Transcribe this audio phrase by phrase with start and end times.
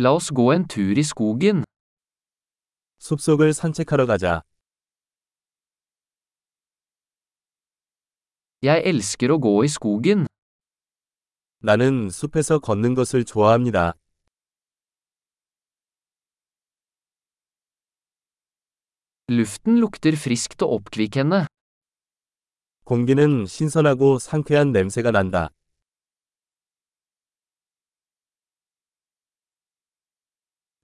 [0.00, 1.64] La oss gå en tur i skogen.
[3.00, 4.42] 숲속을 산책하러 가자.
[8.62, 10.26] Jeg elsker å gå i skogen.
[11.58, 13.94] 나는 숲에서 걷는 것을 좋아합니다.
[19.28, 21.46] Luften lukter friskt og oppkvikkende.
[22.84, 25.50] 공기는 신선하고 상쾌한 냄새가 난다.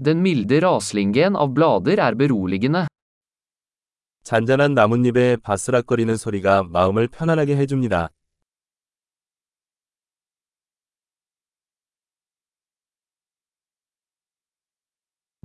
[0.07, 2.87] Den milde raslingen av blader er beroligende.
[4.23, 8.09] 잔잔한 나뭇잎의 바스락거리는 소리가 마음을 편안하게 해줍니다.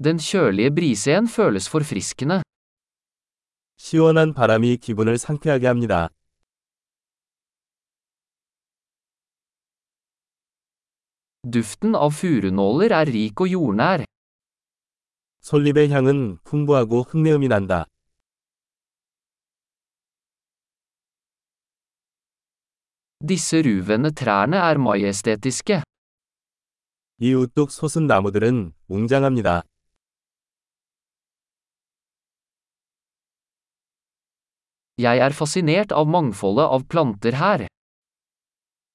[0.03, 2.41] Den kjølige brisen føles forfriskende.
[3.77, 6.09] 시원한 바람이 기분을 상쾌하게 합니다.
[11.43, 14.03] Duften av furunåler er rik og jordnær.
[15.41, 17.85] 솔잎의 향은 풍부하고 흙내음이 난다.
[23.27, 25.81] Disse ruvende trærne er majestetiske.
[27.21, 29.63] 이 우뚝 솟은 나무들은 웅장합니다.
[34.97, 37.67] Jeg er fascinert av mangfoldet av planter her.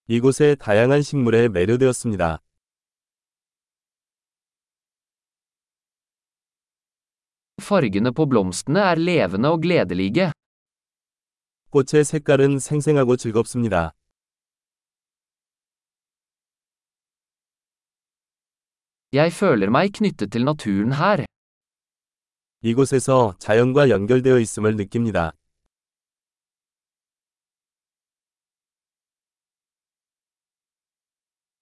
[0.08, 2.43] 이곳의 다양한 식물에 매료되었습니다.
[7.63, 10.31] Fargene på blomstene er levende og gledelige.
[11.71, 13.93] 꽃의 색깔은 생생하고 즐겁습니다.
[19.11, 21.25] Jeg føler meg knyttet til naturen her.
[22.61, 25.31] 이곳에서 자연과 연결되어 있음을 느낍니다.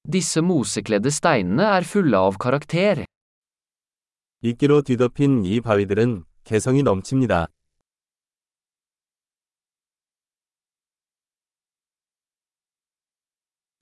[0.07, 3.03] Disse mosekledde steinene er fulle av karakter.
[4.44, 7.46] 이끼로 뒤덮인 이 바위들은 개성이 넘칩니다.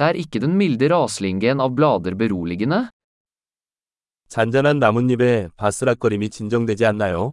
[0.00, 2.90] Er ikke den milde raslingen av blader beroligende?
[4.28, 7.32] 잔잔한 나뭇잎의 바스락거림이 진정되지 않나요?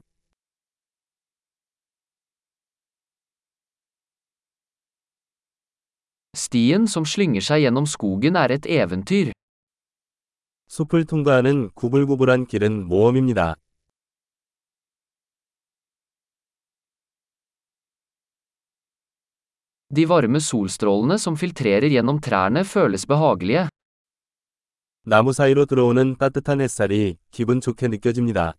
[6.33, 9.36] Stien som slynger seg gjennom skogen er et eventyr.
[10.67, 13.55] 숲을 통과하는 구불구불한 길은 모험입니다.
[19.89, 23.69] De varme solstrålene som filtrerer gjennom trærne føles behagelige.
[25.03, 28.53] 나무 사이로 들어오는 따뜻한 햇살이 기분 좋게 느껴집니다.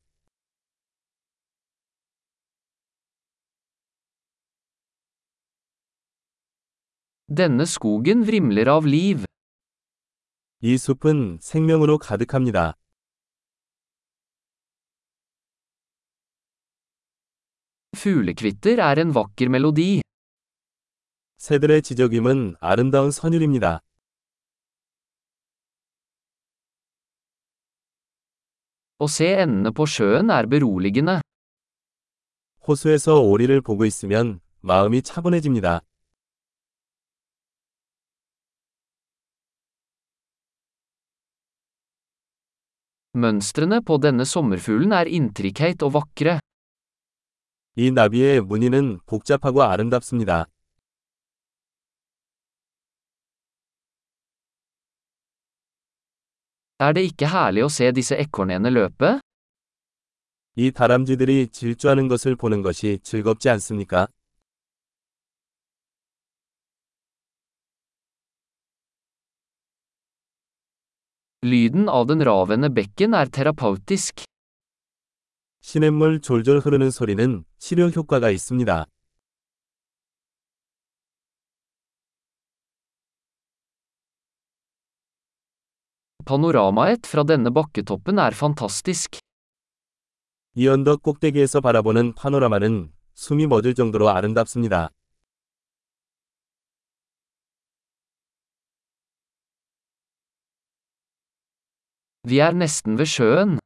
[7.28, 9.28] Denne skogen vrimler av liv.
[10.60, 12.74] 이 숲은 생명으로 가득합니다.
[17.96, 20.02] Fuglekvitter er en vakker melodi.
[21.38, 23.80] 새들의 지저귀은 아름다운 선율입니다.
[28.98, 31.20] Å se endene på sjøen er beroligende.
[32.66, 35.82] 호수에서 오리를 보고 있으면 마음이 차분해집니다.
[43.18, 46.38] Mønstrene på denne sommerfuglen er intrikate og vakre.
[47.76, 50.46] 이 나비의 무늬는 복잡하고 아름답습니다.
[56.80, 59.20] Er det ikke herlig å se disse ekornene løpe?
[60.56, 64.08] 이 다람쥐들이 질주하는 것을 보는 것이 즐겁지 않습니까?
[71.48, 74.24] Lyden av den ravende bekken er terapeutisk.
[75.62, 78.84] 시냇물 졸졸 흐르는 소리는 치료 효과가 있습니다.
[86.26, 89.18] Panoramaet fra denne bakketoppen er fantastisk.
[90.54, 94.90] 이 언덕 꼭대기에서 바라보는 파노라마는 숨이 멎을 정도로 아름답습니다.
[102.27, 103.59] Vi er nesten ved sjøen.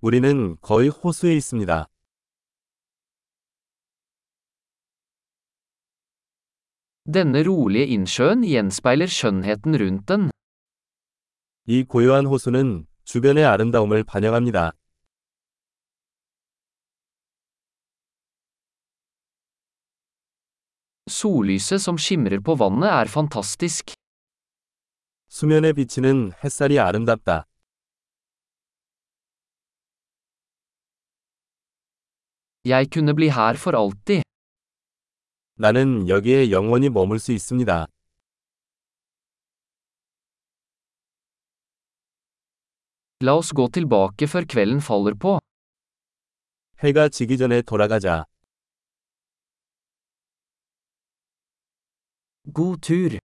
[0.00, 1.86] 우리는 거의 호수에 있습니다.
[7.14, 10.30] Denne rolige innsjøen gjenspeiler skjønnheten rundt den.
[11.66, 14.72] 이 고요한 호수는 주변의 아름다움을 반영합니다.
[21.08, 23.92] Sollyset som skimrer på vannet er fantastisk.
[25.33, 27.47] 수면에 비치는 햇살이 아름답다.
[32.63, 34.21] Jeg kunne bli her for alltid.
[35.55, 37.87] 나는 여기에 영원히 머물 수 있습니다.
[43.23, 45.39] La oss gå tilbake før kvelden faller på.
[46.83, 48.25] 해가 지기 전에 돌아가자.
[52.53, 53.22] God tur.